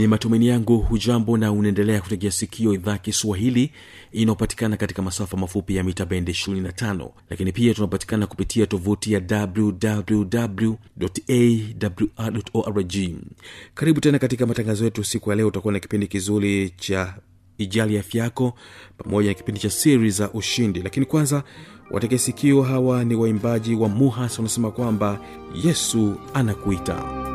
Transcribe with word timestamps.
ni 0.00 0.06
matumaini 0.06 0.46
yangu 0.46 0.78
hujambo 0.78 1.36
na 1.36 1.52
unaendelea 1.52 2.00
kutegea 2.00 2.30
sikio 2.30 2.74
idhaa 2.74 2.98
kiswahili 2.98 3.72
inayopatikana 4.12 4.76
katika 4.76 5.02
masafa 5.02 5.36
mafupi 5.36 5.76
ya 5.76 5.84
mita 5.84 6.06
bendi 6.06 6.32
25 6.32 7.10
lakini 7.30 7.52
pia 7.52 7.74
tunapatikana 7.74 8.26
kupitia 8.26 8.66
tovuti 8.66 9.12
ya 9.12 9.22
wwwawrorg 12.10 12.94
karibu 13.74 14.00
tena 14.00 14.18
katika 14.18 14.46
matangazo 14.46 14.84
yetu 14.84 15.04
siku 15.04 15.30
ya 15.30 15.36
leo. 15.36 15.48
Utakuwa 15.48 15.72
na 15.72 15.80
kipindi 15.80 16.06
kizuri 16.06 16.70
cha 16.76 17.14
ijali 17.58 17.98
afya 17.98 18.24
yako 18.24 18.54
pamoja 18.98 19.28
na 19.28 19.34
kipindi 19.34 19.60
cha 19.60 19.70
siri 19.70 20.10
za 20.10 20.30
ushindi. 20.30 20.82
Lakini 20.82 21.06
kwanza 21.06 21.44
wategesikio 21.90 22.62
hawa 22.62 23.04
ni 23.04 23.14
waimbaji 23.14 23.74
wa 23.74 23.88
muhas. 23.88 24.38
Wanasema 24.38 24.70
kwamba 24.70 25.20
yesu 25.64 26.14
anakuita 26.34 27.29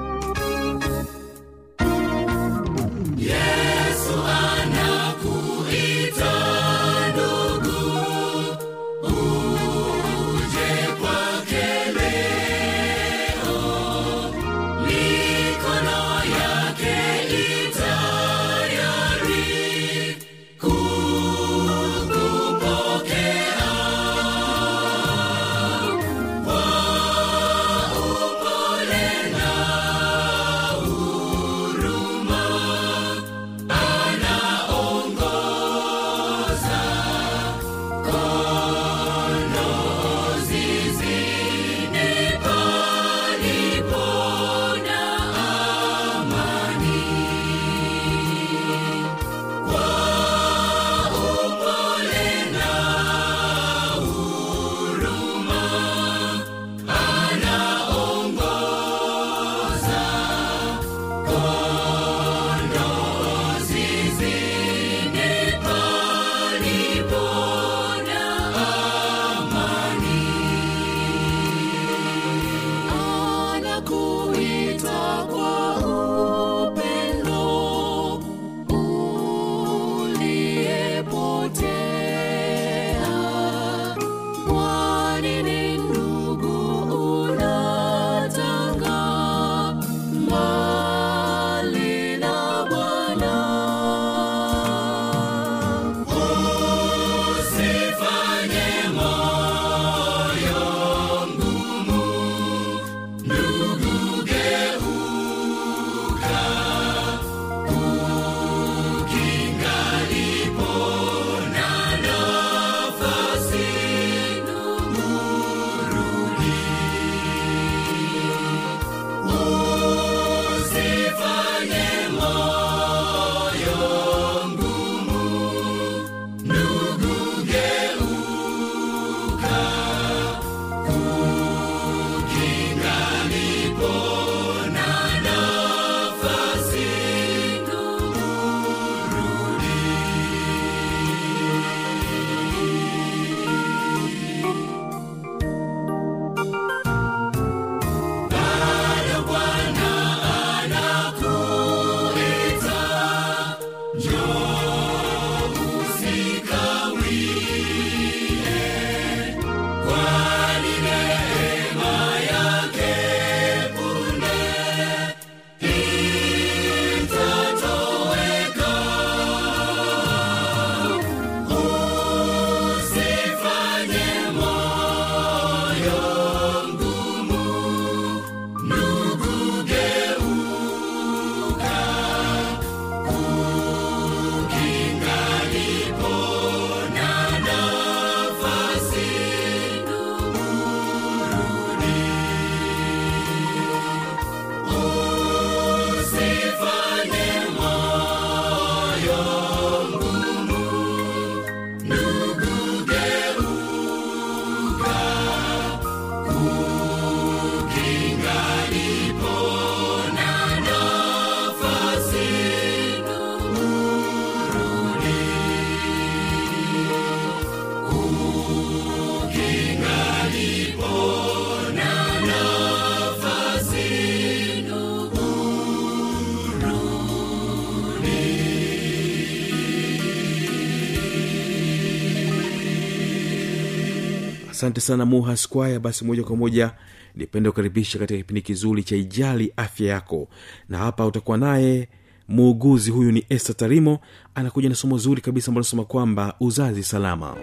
asante 234.56 234.82
sana 234.82 235.06
muha 235.06 235.38
squire. 235.38 235.80
Basi 235.80 236.06
moja 236.06 236.24
kwa 236.24 236.36
moja 236.36 236.72
nipende 237.16 237.50
kukaribisha 237.50 238.00
katika 238.00 238.18
kipindi 238.18 238.42
kizuri 238.42 238.84
cha 238.84 238.96
ijali 238.96 239.54
afya 239.58 239.88
yako. 239.88 240.28
Na 240.70 240.78
hapa 240.78 241.06
utakuwa 241.06 241.38
naye 241.38 241.88
muuguzi 242.28 242.92
huyu 242.92 243.12
ni 243.12 243.26
este 243.30 243.54
tarimo 243.54 244.00
anakuja 244.36 244.70
na 244.70 244.76
somo 244.76 244.98
zuri 244.98 245.22
kabisa 245.22 245.48
ambalo 245.48 245.64
nasema 245.64 245.86
kwamba 245.86 246.36
uzazi 246.40 246.84
salama. 246.84 247.36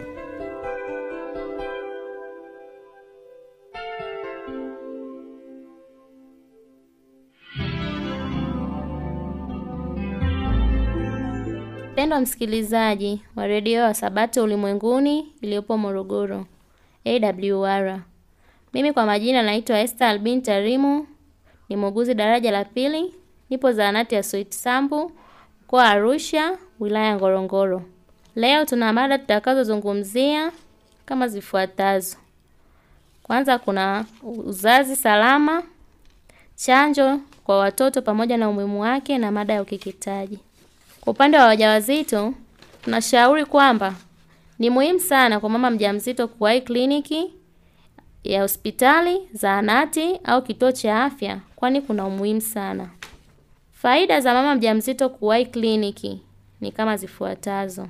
Mpendwa 11.93 12.21
msikilizaji 12.21 13.23
wa 13.37 13.47
redio 13.47 13.83
wa 13.83 13.95
sabato 13.95 14.45
ulimwenguni 14.45 15.33
iliyopo 15.41 15.79
morogoro 15.79 16.47
awr 17.05 18.01
mimi 18.73 18.93
kwa 18.93 19.07
majina 19.07 19.43
naitwa 19.43 19.81
este 19.81 20.05
albin 20.05 20.43
tarimu 20.43 21.07
ni 21.69 21.77
muuguzi 21.77 22.15
daraja 22.15 22.51
la 22.51 22.65
pili. 22.65 23.15
Nipo 23.51 23.73
zahanati 23.73 24.15
ya 24.15 24.23
soit 24.23 24.51
sambu 24.55 25.13
mkoa 25.65 25.85
arusha 25.89 26.59
wilaya 26.81 27.17
ngorongoro. 27.17 27.83
Leo 28.37 28.65
tuna 28.65 28.93
mada 28.93 29.19
tutakazozungumzia 29.19 30.53
kama 31.07 31.29
zifuatazo. 31.29 32.17
Kwanza 33.23 33.59
kuna 33.59 34.05
uzazi 34.23 34.97
salama 34.97 35.63
chanjo 36.57 37.21
kwa 37.45 37.59
watoto 37.59 38.03
pamoja 38.03 38.37
na 38.37 38.49
umuhimu 38.49 38.81
wake 38.81 39.19
na 39.19 39.31
mada 39.33 39.55
ya 39.55 39.63
ukeketaji. 39.63 40.39
Kwa 41.01 41.13
upande 41.13 41.39
wa 41.39 41.45
wajawazito, 41.45 42.35
tunashauri 42.85 43.45
kwamba 43.45 43.95
ni 44.63 44.71
muhimu 44.71 45.01
sana 45.01 45.41
kwa 45.41 45.49
mama 45.49 45.71
mjamzito 45.71 46.29
kuwahi 46.29 46.61
kliniki 46.61 47.33
ya 48.25 48.43
hospitali, 48.43 49.29
zahanati 49.33 50.21
au 50.25 50.43
kituo 50.43 50.73
cha 50.73 51.05
afya, 51.05 51.39
kwani 51.57 51.81
kuna 51.81 52.07
umuhimu 52.07 52.41
sana. 52.41 52.89
Faida 53.73 54.21
za 54.21 54.35
mama 54.35 54.55
mjamzito 54.55 55.09
kuwahi 55.09 55.47
kliniki 55.47 56.21
ni 56.61 56.73
kama 56.73 56.97
zifuatazo. 56.97 57.89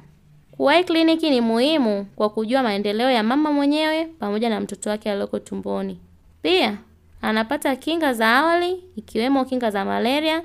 Kuwahi 0.51 0.85
kliniki 0.85 1.31
ni 1.31 1.41
muhimu 1.41 2.05
kwa 2.17 2.31
kujua 2.31 2.63
maendeleo 2.63 3.11
ya 3.11 3.23
mama 3.23 3.53
mwenyewe 3.53 4.05
pamoja 4.05 4.49
na 4.51 4.61
mtoto 4.61 4.91
wake 4.91 5.11
aliyoko 5.11 5.39
tumboni. 5.39 5.99
Pia 6.43 6.79
anapata 7.23 7.77
kinga 7.77 8.13
za 8.15 8.37
awali 8.37 8.85
ikiwemo 8.97 9.45
kinga 9.45 9.71
za 9.71 9.85
malaria, 9.85 10.43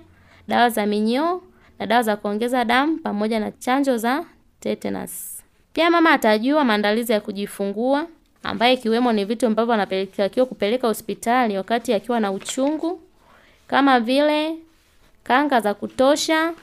dawa 0.47 0.69
za 0.69 0.85
minyoo 0.85 1.41
na 1.79 1.85
dawa 1.85 2.03
za 2.03 2.15
kuongeza 2.15 2.65
damu 2.65 2.97
pamoja 2.97 3.39
na 3.39 3.51
chanjo 3.51 3.97
za 3.97 4.25
tetanus. 4.59 5.36
Pia 5.77 5.89
mama 5.91 6.11
atajua 6.11 6.63
maandalizi 6.63 7.11
ya 7.11 7.19
kujifungua 7.21 8.07
ambaye 8.43 8.73
ikiwemo 8.73 9.11
ni 9.13 9.25
vitu 9.25 9.47
ambavyo 9.47 9.73
anatakiwa 9.73 10.45
kupeleka 10.45 10.87
hospitali 10.87 11.57
wakati 11.57 11.93
akiwa 11.93 12.19
na 12.19 12.31
uchungu 12.31 13.01
kama 13.67 13.99
vile 13.99 14.55
kanga 15.23 15.59
za 15.61 15.73
kutosha, 15.73 16.53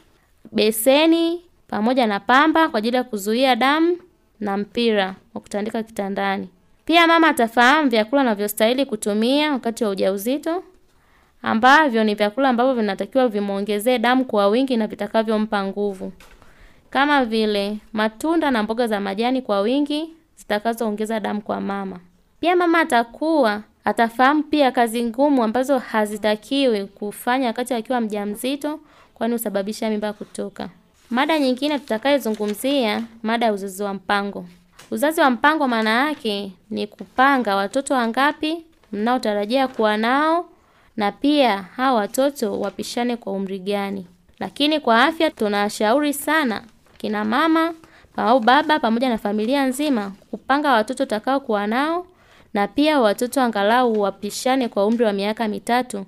beseni 0.52 1.42
pamoja 1.68 2.06
na 2.06 2.20
pamba 2.20 2.68
kwa 2.68 2.78
ajili 2.78 2.96
ya 2.96 3.04
kuzuia 3.04 3.56
damu 3.56 3.98
na 4.40 4.56
mpira 4.56 5.14
wa 5.34 5.40
kutandika 5.40 5.82
kitandani. 5.82 6.48
Pia 6.84 7.06
mama 7.06 7.28
atafahamu 7.28 7.88
vyakula 7.90 8.20
anavyostahili 8.20 8.86
kutumia 8.86 9.52
wakati 9.52 9.84
wa 9.84 9.90
ujauzito 9.90 10.64
ambavyo 11.42 12.04
ni 12.04 12.14
vyakula 12.14 12.48
ambavyo 12.48 12.74
vinatakiwa 12.74 13.28
vimwongezee 13.28 13.98
damu 13.98 14.24
kwa 14.24 14.48
wingi 14.48 14.76
na 14.76 14.86
vitakavyompa 14.86 15.64
nguvu, 15.66 16.12
kama 16.94 17.24
vile 17.24 17.76
matunda 17.92 18.50
na 18.50 18.62
mboga 18.62 18.86
za 18.86 19.00
majani 19.00 19.42
kwa 19.42 19.60
wingi 19.60 20.10
zitakazoongeza 20.36 21.20
damu 21.20 21.40
kwa 21.40 21.60
mama. 21.60 22.00
Pia 22.40 22.56
mama 22.56 22.80
atakuwa 22.80 23.62
atafahamu 23.84 24.42
pia 24.42 24.72
kazi 24.72 25.04
ngumu 25.04 25.44
ambazo 25.44 25.78
hazitakiwi 25.78 26.84
kufanya 26.86 27.46
wakati 27.46 27.74
akiwa 27.74 28.00
mjamzito, 28.00 28.80
kwani 29.14 29.32
husababisha 29.32 29.90
mimba 29.90 30.12
kutoka. 30.12 30.68
Mada 31.10 31.38
nyingine 31.38 31.78
tutakayozungumzia 31.78 33.02
mada 33.22 33.46
ya 33.46 33.52
uzazi 33.52 33.82
wa 33.82 33.94
mpango. 33.94 34.44
Uzazi 34.90 35.20
wa 35.20 35.30
mpango 35.30 35.68
maana 35.68 35.90
yake 36.08 36.52
ni 36.70 36.86
kupanga 36.86 37.56
watoto 37.56 37.94
wangapi 37.94 38.64
mnaotarajia 38.92 39.68
kuwa 39.68 39.96
nao 39.96 40.48
na 40.96 41.12
pia 41.12 41.62
hawa 41.76 42.00
watoto 42.00 42.60
wapishane 42.60 43.16
kwa 43.16 43.32
umri 43.32 43.58
gani. 43.58 44.06
Lakini 44.38 44.80
kwa 44.80 45.04
afya 45.04 45.30
tunashauri 45.30 46.12
sana 46.14 46.62
kina 47.04 47.24
mama 47.24 47.74
au 48.16 48.40
baba 48.40 48.78
pamoja 48.80 49.08
na 49.08 49.18
familia 49.18 49.66
nzima 49.66 50.12
kupanga 50.30 50.72
watoto 50.72 51.02
utakao 51.02 51.40
kuwa 51.40 51.66
nao 51.66 52.06
na 52.54 52.68
pia 52.68 53.00
watoto 53.00 53.40
angalau 53.40 54.00
wapishane 54.00 54.68
kwa 54.68 54.86
umri 54.86 55.04
wa 55.04 55.12
miaka 55.12 55.48
mitatu, 55.48 56.06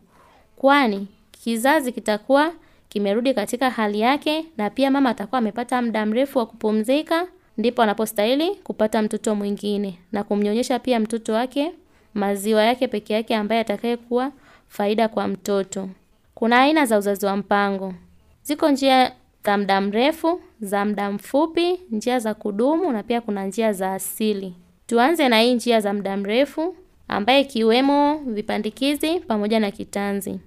kwani 0.57 1.07
kizazi 1.31 1.93
kitakuwa 1.93 2.53
kimerudi 2.89 3.35
katika 3.35 3.71
hali 3.71 4.01
yake 4.01 4.45
na 4.57 4.71
pia 4.71 4.91
mama 4.91 5.11
atakuwa 5.11 5.39
amepata 5.39 5.83
muda 5.83 6.07
mrefu 6.07 6.39
wa 6.39 6.47
kupumzika, 6.47 7.27
ndipo 7.59 7.83
anapostahili 7.83 8.51
kupata 8.55 9.03
mtoto 9.03 9.35
mwingine 9.35 9.99
na 10.13 10.25
kumnyonyesha 10.25 10.79
pia 10.79 11.01
mtoto 11.01 11.33
wake 11.33 11.73
maziwa 12.15 12.63
yake 12.63 12.89
peke 12.89 13.15
yake 13.15 13.37
ambaye 13.37 13.61
atakayekuwa 13.61 14.33
faida 14.69 15.09
kwa 15.09 15.29
mtoto. 15.29 15.89
Kuna 16.35 16.61
aina 16.61 16.87
za 16.87 16.99
uzazi 16.99 17.27
wa 17.27 17.37
mpango. 17.37 17.95
Ziko 18.43 18.69
njia 18.71 19.13
za 19.47 19.57
muda 19.59 19.81
mrefu, 19.81 20.41
za 20.61 20.85
muda 20.85 21.11
mfupi, 21.11 21.81
njia 21.91 22.19
za 22.19 22.35
kudumu 22.35 22.93
na 22.93 23.03
pia 23.03 23.21
kuna 23.21 23.47
njia 23.47 23.73
za 23.73 23.93
asili. 23.93 24.55
Tuanze 24.87 25.29
na 25.29 25.41
hii 25.41 25.55
njia 25.55 25.81
za 25.81 25.93
muda 25.95 26.17
mrefu 26.17 26.77
ambaye 27.09 27.41
ikiwemo 27.41 28.21
vipandikizi 28.27 29.21
pamoja 29.21 29.61
na 29.61 29.71
kitanzi. 29.71 30.41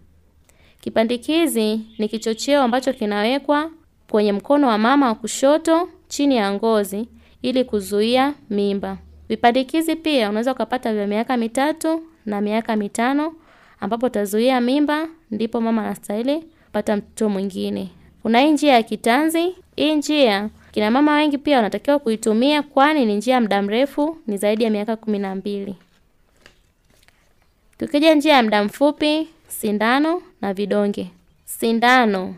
Kipandikizi 0.82 1.82
ni 1.98 2.10
kichocheo 2.10 2.62
ambacho 2.62 2.94
kinawekwa 2.94 3.72
kwenye 4.12 4.32
mkono 4.34 4.68
wa 4.68 4.78
mama 4.78 5.08
wa 5.08 5.16
kushoto 5.16 5.90
chini 6.08 6.38
ya 6.38 6.54
ngozi 6.54 7.08
ili 7.42 7.64
kuzuia 7.64 8.34
mimba. 8.50 8.98
Vipandikizi 9.30 9.96
pia 9.96 10.30
unaweza 10.30 10.52
ukapata 10.52 10.94
vya 10.94 11.08
miaka 11.08 11.38
mitatu 11.38 12.02
na 12.26 12.42
miaka 12.42 12.76
mitano 12.76 13.34
ambapo 13.80 14.06
utazuia 14.06 14.62
mimba, 14.62 15.08
ndipo 15.32 15.62
mama 15.62 15.82
anastahili 15.82 16.44
kupata 16.66 16.96
mtoto 16.98 17.30
mwingine. 17.30 17.90
Kuna 18.22 18.40
hii 18.40 18.52
njia 18.52 18.74
ya 18.74 18.84
kitanzi. 18.84 19.56
Hii 19.76 19.96
njia 19.96 20.50
kina 20.72 20.92
mama 20.92 21.14
wengi 21.16 21.38
pia 21.38 21.56
wanatakiwa 21.56 22.00
kuitumia, 22.00 22.62
kwani 22.64 23.06
ni 23.06 23.16
njia 23.16 23.34
ya 23.34 23.42
muda 23.42 23.62
mrefu, 23.62 24.18
ni 24.28 24.38
zaidi 24.38 24.64
ya 24.64 24.70
miaka 24.70 24.96
kumi 24.96 25.20
na 25.20 25.36
mbili. 25.36 25.76
Tukija 27.78 28.16
njia 28.16 28.34
ya 28.34 28.44
muda 28.44 28.64
mfupi, 28.64 29.28
sindano 29.48 30.22
na 30.42 30.54
vidonge. 30.54 31.12
Sindano, 31.46 32.36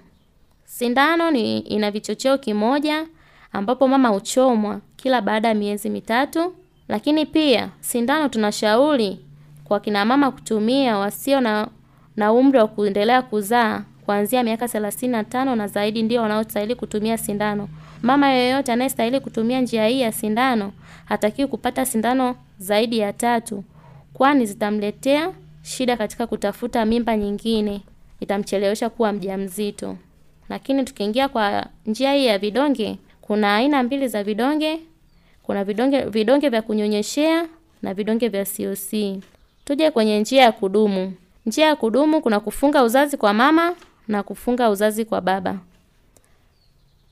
sindano 0.65 1.31
ni 1.31 1.59
ina 1.59 1.91
vichocheo 1.91 2.37
kimoja 2.37 3.05
ambapo 3.53 3.87
mama 3.87 4.09
huchomwa 4.09 4.81
kila 4.95 5.21
baada 5.21 5.47
ya 5.47 5.53
miezi 5.53 5.89
mitatu, 5.89 6.55
lakini 6.87 7.25
pia 7.25 7.69
sindano 7.79 8.29
tunashauri 8.29 9.19
kwa 9.63 9.79
kina 9.79 10.05
mama 10.05 10.31
kutumia 10.31 10.97
wasio 10.97 11.41
na, 11.41 11.67
na 12.15 12.33
umri 12.33 12.57
wa 12.59 12.67
kuendelea 12.67 13.21
kuzaa 13.21 13.83
kuanzia 14.05 14.43
miaka 14.43 14.67
thelathini 14.67 15.11
na 15.11 15.23
tano 15.23 15.55
na 15.55 15.67
zaidi 15.67 16.03
ndio 16.03 16.21
wanaostahili 16.21 16.75
kutumia 16.75 17.17
sindano. 17.17 17.69
Mama 18.01 18.33
yoyote 18.33 18.71
anayestahili 18.71 19.19
kutumia 19.19 19.61
njia 19.61 19.87
hii 19.87 20.01
ya 20.01 20.11
sindano 20.11 20.71
hatakiwi 21.05 21.47
kupata 21.47 21.85
sindano 21.85 22.35
zaidi 22.59 22.97
ya 22.99 23.13
tatu, 23.13 23.63
kwani 24.13 24.45
zitamletea 24.45 25.31
shida 25.63 25.97
katika 25.97 26.27
kutafuta 26.27 26.85
mimba 26.85 27.17
nyingine, 27.17 27.81
itamchelewesha 28.19 28.89
kuwa 28.89 29.13
mjamzito. 29.13 29.97
Lakini 30.49 30.83
tukiingia 30.83 31.29
kwa 31.29 31.65
njia 31.85 32.13
hii 32.13 32.25
ya 32.25 32.37
vidonge, 32.37 32.97
kuna 33.21 33.55
aina 33.55 33.83
mbili 33.83 34.07
za 34.07 34.23
vidonge. 34.23 34.79
Kuna 35.43 35.63
vidonge 35.63 36.01
vidonge 36.01 36.49
vya 36.49 36.61
kunyonyeshea 36.61 37.45
na 37.81 37.93
vidonge 37.93 38.27
vya 38.27 38.45
COC. 38.45 39.19
Tuje 39.65 39.91
kwenye 39.91 40.19
njia 40.19 40.43
ya 40.43 40.51
kudumu. 40.51 41.13
Njia 41.45 41.65
ya 41.65 41.75
kudumu 41.75 42.21
kuna 42.21 42.39
kufunga 42.39 42.83
uzazi 42.83 43.17
kwa 43.17 43.33
mama 43.33 43.75
na 44.11 44.23
kufunga 44.23 44.69
uzazi 44.69 45.05
kwa 45.05 45.21
baba. 45.21 45.57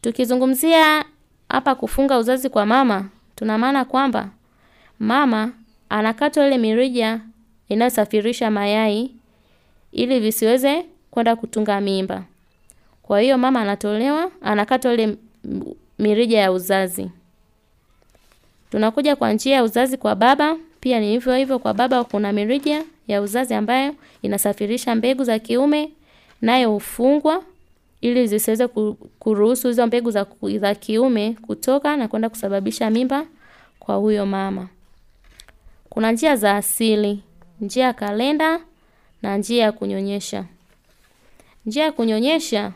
Tukizungumzia 0.02 1.06
hapa 1.50 1.76
kufunga 1.76 2.18
uzazi 2.18 2.50
kwa 2.50 2.66
mama, 2.66 3.10
tuna 3.36 3.58
maana 3.58 3.86
kwamba 3.86 4.30
mama 5.00 5.52
anakatwa 5.90 6.48
ile 6.48 6.58
mirija 6.58 7.20
inayosafirisha 7.70 8.52
mayai 8.52 9.12
ili 9.92 10.20
visiweze 10.20 10.86
kwenda 11.12 11.36
kutunga 11.36 11.82
mimba. 11.82 12.24
Kwa 13.04 13.20
hiyo 13.22 13.38
mama 13.38 13.62
anatolewa, 13.62 14.32
anakatwa 14.42 14.94
ile 14.94 15.18
mirija 16.00 16.40
ya 16.40 16.52
uzazi. 16.52 17.10
Tunakuja 18.72 19.16
kwa 19.16 19.34
njia 19.34 19.56
ya 19.56 19.64
uzazi 19.64 19.98
kwa 19.98 20.16
baba, 20.16 20.58
pia 20.80 21.00
ni 21.00 21.08
hivyo 21.10 21.36
hivyo 21.36 21.60
kwa 21.60 21.74
baba 21.74 22.04
kuna 22.04 22.34
mirija 22.34 22.84
ya 23.08 23.22
uzazi 23.22 23.54
ambayo 23.54 23.96
inasafirisha 24.22 24.96
mbegu 24.96 25.24
za 25.24 25.40
kiume 25.40 25.92
nayo 26.42 26.72
hufungwa 26.72 27.44
ili 28.02 28.28
zisiweze 28.28 28.68
kuruhusu 29.20 29.68
hizo 29.68 29.88
mbegu 29.88 30.12
za, 30.12 30.26
za 30.60 30.76
kiume 30.76 31.36
kutoka 31.42 31.98
na 31.98 32.08
kwenda 32.08 32.30
kusababisha 32.30 32.90
mimba 32.90 33.26
kwa 33.80 33.96
huyo 33.96 34.26
mama. 34.26 34.68
Kuna 35.90 36.12
njia 36.12 36.36
za 36.36 36.56
asili, 36.56 37.24
njia 37.62 37.86
ya 37.86 37.94
kalenda 37.94 38.60
na 39.22 39.38
njia 39.38 39.64
ya 39.64 39.72
kunyonyesha. 39.72 40.46
Njia 41.66 41.84
ya 41.84 41.92
kunyonyesha 41.92 42.72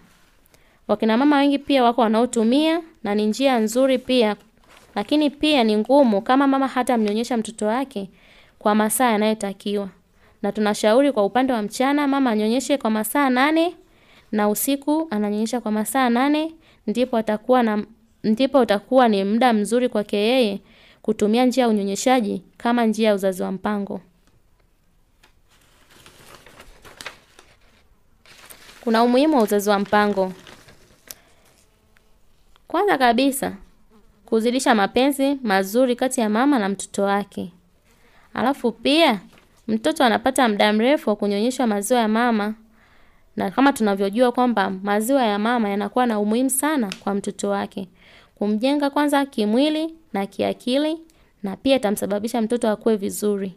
wakina 0.88 1.17
mama 1.17 1.38
wengi 1.38 1.60
pia 1.60 1.84
wako 1.84 2.01
wanaotumia 2.01 2.82
na 3.03 3.15
ni 3.15 3.25
njia 3.25 3.60
nzuri 3.60 3.98
pia, 3.98 4.36
lakini 4.96 5.29
pia 5.29 5.63
ni 5.63 5.77
ngumu 5.77 6.22
kama 6.22 6.48
mama 6.48 6.67
hata 6.67 6.98
mnyonyesha 6.98 7.38
mtoto 7.38 7.65
wake 7.65 8.10
kwa 8.60 8.75
masaa 8.75 9.12
yanayotakiwa. 9.12 9.89
Na 10.44 10.52
tunashauri 10.52 11.12
kwa 11.12 11.26
upande 11.26 11.54
wa 11.54 11.62
mchana 11.62 12.08
mama 12.08 12.30
anyonyeshe 12.32 12.78
kwa 12.78 12.90
masaa 12.90 13.30
nane 13.30 13.76
na 14.32 14.50
usiku 14.50 15.08
ananyonyesha 15.10 15.62
kwa 15.62 15.72
masaa 15.72 16.10
nane 16.10 16.54
ndipo 16.88 17.18
atakuwa 17.18 17.64
na 17.64 17.86
ndipo 18.24 18.60
utakuwa 18.60 19.08
ni 19.08 19.24
muda 19.24 19.54
mzuri 19.54 19.90
kwake 19.90 20.18
yeye 20.18 20.62
kutumia 21.02 21.46
njia 21.46 21.64
ya 21.64 21.70
unyonyeshaji 21.70 22.44
kama 22.58 22.86
njia 22.86 23.08
ya 23.10 23.16
uzazi 23.16 23.44
wa 23.44 23.52
mpango. 23.52 24.02
Kuna 28.82 29.04
umuhimu 29.04 29.38
wa 29.38 29.44
uzazi 29.44 29.70
wa 29.70 29.80
mpango. 29.80 30.34
Kwanza 32.68 32.98
kabisa, 32.98 33.56
kuzidisha 34.26 34.76
mapenzi 34.76 35.36
mazuri 35.44 35.96
kati 35.96 36.22
ya 36.22 36.30
mama 36.30 36.60
na 36.60 36.70
mtoto 36.70 37.04
wake. 37.04 37.52
Alafu 38.34 38.72
pia 38.72 39.20
mtoto 39.67 40.03
anapata 40.03 40.50
muda 40.50 40.74
mrefu 40.74 41.10
wa 41.10 41.15
kunyonyeshwa 41.15 41.67
maziwa 41.67 42.00
ya 42.00 42.08
mama, 42.08 42.53
na 43.36 43.51
kama 43.51 43.74
tunavyojua 43.74 44.32
kwamba 44.32 44.70
maziwa 44.70 45.24
ya 45.24 45.39
mama 45.39 45.70
yanakuwa 45.70 46.05
na 46.05 46.20
umuhimu 46.20 46.50
sana 46.50 46.89
kwa 47.03 47.13
mtoto 47.13 47.50
wake, 47.50 47.88
kumjenga 48.36 48.89
kwanza 48.89 49.25
kimwili 49.25 49.93
na 50.13 50.25
kiakili, 50.25 50.98
na 51.43 51.55
pia 51.58 51.75
itamsababisha 51.75 52.41
mtoto 52.41 52.70
akue 52.70 52.96
vizuri. 52.96 53.53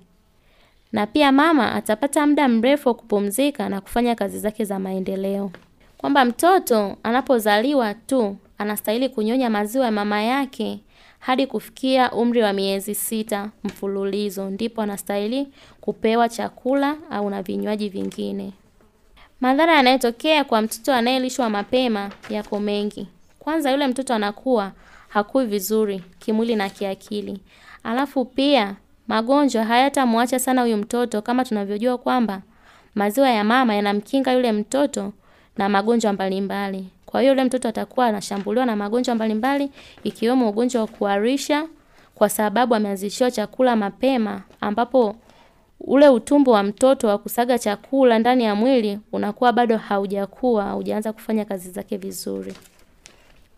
Na 0.92 1.06
pia 1.06 1.32
mama 1.32 1.72
atapata 1.74 2.26
muda 2.26 2.48
mrefu 2.48 2.88
wa 2.88 2.94
kupumzika 2.94 3.68
na 3.68 3.80
kufanya 3.80 4.14
kazi 4.14 4.38
zake 4.38 4.64
za 4.64 4.78
maendeleo. 4.78 5.50
Kwamba 5.98 6.24
mtoto 6.24 6.96
anapozaliwa 7.02 7.94
tu 7.94 8.36
anastahili 8.58 9.08
kunyonya 9.08 9.50
maziwa 9.50 9.84
ya 9.86 9.92
mama 9.92 10.22
yake 10.22 10.80
hadi 11.18 11.46
kufikia 11.46 12.12
umri 12.12 12.42
wa 12.42 12.52
miezi 12.52 12.94
sita 12.94 13.50
mfululizo, 13.64 14.50
ndipo 14.50 14.82
anastahili 14.82 15.48
kupewa 15.80 16.28
chakula 16.28 16.96
au 17.10 17.30
na 17.30 17.42
vinywaji 17.42 17.88
vingine. 17.88 18.52
Madhara 19.40 19.74
yanayotokea 19.76 20.44
kwa 20.44 20.62
mtoto 20.62 20.94
anayelishwa 20.94 21.50
mapema 21.50 22.10
yako 22.30 22.60
mengi. 22.60 23.08
Kwanza, 23.38 23.70
yule 23.70 23.86
mtoto 23.86 24.14
anakuwa 24.14 24.72
hakui 25.08 25.46
vizuri 25.46 26.02
kimwili 26.18 26.56
na 26.56 26.68
kiakili. 26.70 27.40
Alafu 27.84 28.24
pia 28.24 28.76
magonjwa 29.08 29.64
hayatamwacha 29.64 30.38
sana 30.38 30.62
huyu 30.62 30.76
mtoto, 30.76 31.22
kama 31.22 31.44
tunavyojua 31.44 31.98
kwamba 31.98 32.42
maziwa 32.94 33.30
ya 33.30 33.44
mama 33.44 33.74
yanamkinga 33.74 34.32
yule 34.32 34.52
mtoto 34.52 35.12
na 35.58 35.68
magonjwa 35.68 36.12
mbalimbali. 36.12 36.84
Kwa 37.06 37.20
hiyo 37.20 37.32
yule 37.32 37.44
mtoto 37.44 37.68
atakuwa 37.68 38.06
anashambuliwa 38.06 38.66
na 38.66 38.76
magonjwa 38.76 39.14
mbalimbali 39.14 39.70
ikiwemo 40.04 40.48
ugonjwa 40.50 40.80
wa 40.80 40.86
kuharisha 40.86 41.66
kwa 42.14 42.28
sababu 42.28 42.74
ameanzishiwa 42.74 43.30
chakula 43.30 43.76
mapema 43.76 44.42
ambapo 44.60 45.16
ule 45.80 46.08
utumbo 46.08 46.50
wa 46.50 46.62
mtoto 46.62 47.08
wa 47.08 47.18
kusaga 47.18 47.58
chakula 47.58 48.18
ndani 48.18 48.44
ya 48.44 48.54
mwili 48.54 48.98
unakuwa 49.12 49.52
bado 49.52 49.76
haujakuwa, 49.76 50.64
haujaanza 50.64 51.12
kufanya 51.12 51.44
kazi 51.44 51.70
zake 51.70 51.96
vizuri. 51.96 52.54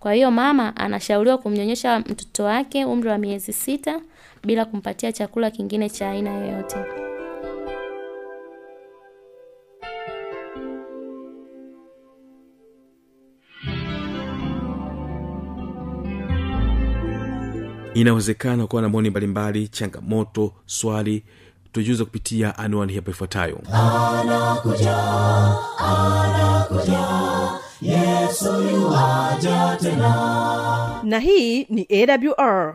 Kwa 0.01 0.13
hiyo 0.15 0.31
mama 0.31 0.77
anashauriwa 0.77 1.39
kumnyonyesha 1.39 1.99
mtoto 2.01 2.45
wake 2.45 2.85
umri 2.85 3.09
wa 3.09 3.19
miezi 3.19 3.53
sita 3.53 4.01
bila 4.45 4.65
kumpatia 4.65 5.13
chakula 5.13 5.51
kingine 5.51 5.91
cha 5.91 6.11
aina 6.11 6.31
yoyote. 6.35 7.08
Inawezekana 18.01 18.67
kuwa 18.67 18.83
na 18.83 18.89
maoni 18.89 19.11
mbalimbali 19.11 19.69
changamoto 19.69 20.53
swali. 20.67 21.25
Tujuze 21.73 22.05
kupitia 22.05 22.59
anwani 22.59 22.95
hapo 22.95 23.11
ifuatayo. 23.11 23.59
Yesu 27.83 28.63
yuwaja 28.73 29.77
tena. 29.81 31.01
Na 31.03 31.19
hii 31.19 31.65
ni 31.65 31.87
awr 31.91 32.75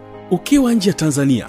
ukiwa 0.31 0.73
nje 0.73 0.89
ya 0.89 0.95
tanzania 0.95 1.47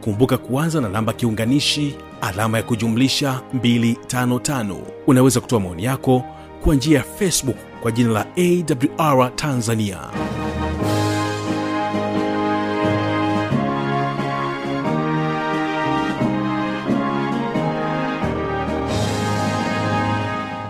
kumbuka 0.00 0.38
kuanza 0.38 0.80
na 0.80 0.88
namba 0.88 1.12
kiunganishi 1.12 1.94
alama 2.20 2.56
ya 2.58 2.62
kujumlisha 2.64 3.40
255 3.54 4.76
unaweza 5.06 5.40
kutoa 5.40 5.60
maoni 5.60 5.84
yako 5.84 6.24
kwa 6.64 6.74
njia 6.74 6.98
ya 6.98 7.04
facebook 7.04 7.56
kwa 7.82 7.92
jina 7.92 8.10
la 8.12 8.26
awr 8.98 9.36
tanzania. 9.36 9.98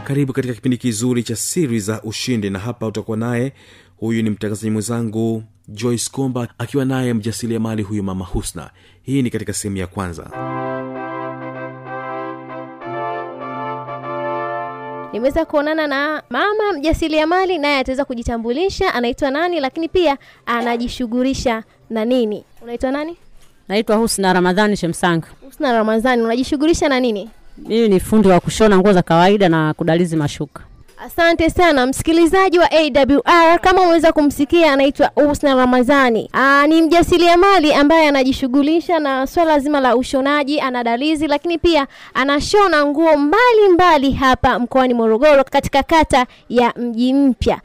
Karibu 0.05 0.33
katika 0.33 0.55
kipindi 0.55 0.77
kizuri 0.77 1.23
cha 1.23 1.37
siri 1.37 1.81
za 1.81 2.03
ushindi 2.03 2.51
na 2.51 2.59
hapa 2.59 2.87
utakuwa 2.87 3.17
naye. 3.17 3.53
Huyu 3.97 4.23
ni 4.23 4.31
mtangazaji 4.31 4.71
mwenzangu 4.71 5.43
joyce 5.69 6.11
komba 6.13 6.49
akiwa 6.59 6.85
naye 6.85 7.15
mjasiriamali 7.15 7.83
huyu 7.83 8.03
mama 8.03 8.25
husna. 8.25 8.71
Hii 9.03 9.23
ni 9.23 9.31
katika 9.31 9.53
sehemu 9.53 9.77
ya 9.77 9.87
kwanza. 9.87 10.31
Nimeweza 15.13 15.45
kuonana 15.45 15.87
na 15.87 16.23
mama 16.31 16.73
mjasiriamali 16.79 17.59
naye 17.59 17.79
ataweza 17.79 18.05
kujitambulisha. 18.05 18.95
Anaitwa 18.95 19.31
nani? 19.31 19.61
Lakini 19.61 19.89
pia 19.89 20.17
anajishughulisha 20.47 21.63
na 21.91 22.05
nini? 22.05 22.45
Unaitwa 22.63 22.91
nani? 22.91 23.17
Naitwa 23.69 23.97
Husna 23.97 24.33
Ramadhani 24.33 24.77
Shemsanga. 24.77 25.27
husna 25.45 25.73
ramadhani 25.73 26.23
unajishughulisha 26.23 26.89
na 26.89 27.01
nini? 27.01 27.31
Mimi 27.59 27.89
ni 27.89 28.01
fundi 28.01 28.29
wa 28.29 28.41
kushona 28.41 28.79
nguo 28.79 28.93
za 28.93 29.03
kawaida 29.03 29.49
na 29.49 29.75
kudalizi 29.75 30.17
mashuka. 30.17 30.63
Asante 31.05 31.51
sana. 31.51 31.87
Msikilizaji 31.87 32.59
wa 32.59 32.69
awr 32.73 33.59
kama 33.61 33.81
umeweza 33.83 34.13
kumsikia 34.13 34.73
anaitwa 34.73 35.11
usna 35.31 35.55
ramadhani. 35.55 36.31
Aa, 36.35 36.67
ni 36.67 36.83
mjasiriamali 36.83 37.73
ambaye 37.75 38.09
anajishughulisha 38.09 38.99
na 38.99 39.27
swala 39.27 39.59
zima 39.59 39.81
la 39.81 39.97
ushonaji 39.97 40.61
anadalizi 40.61 41.27
lakini 41.27 41.59
pia 41.59 41.87
anashona 42.15 42.87
nguo 42.87 43.17
mbalimbali 43.17 43.69
mbali 43.75 44.13
hapa 44.13 44.59
mkoani 44.59 44.95
morogoro 44.95 45.45
katika 45.45 45.83
kata 45.83 46.27
ya 46.49 46.73
mji 46.77 47.15
mpya. 47.15 47.61